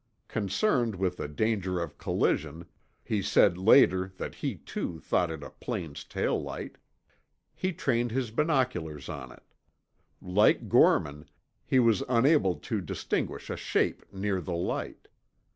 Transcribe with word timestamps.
Concerned 0.27 0.95
with 0.95 1.17
the 1.17 1.27
danger 1.27 1.79
of 1.79 1.99
collision—he 1.99 3.21
said 3.21 3.55
later 3.55 4.11
that 4.17 4.33
he, 4.33 4.55
too, 4.55 4.99
thought 4.99 5.29
it 5.29 5.43
a 5.43 5.51
plane's 5.51 6.03
tail 6.03 6.41
light—he 6.41 7.71
trained 7.73 8.09
his 8.09 8.31
binoculars 8.31 9.07
on 9.09 9.31
it. 9.31 9.43
Like 10.19 10.67
Gorman, 10.67 11.29
he 11.67 11.77
was 11.77 12.01
unable 12.09 12.55
to 12.55 12.81
distinguish 12.81 13.51
a 13.51 13.55
shape 13.55 14.03
near 14.11 14.41
the 14.41 14.55
light. 14.55 15.07